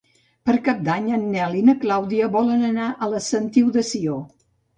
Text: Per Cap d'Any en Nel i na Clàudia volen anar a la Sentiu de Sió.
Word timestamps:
Per 0.49 0.53
Cap 0.67 0.79
d'Any 0.87 1.11
en 1.17 1.27
Nel 1.35 1.53
i 1.59 1.61
na 1.67 1.75
Clàudia 1.83 2.31
volen 2.37 2.65
anar 2.71 2.89
a 2.89 3.11
la 3.13 3.21
Sentiu 3.27 3.71
de 3.79 3.87
Sió. 3.93 4.19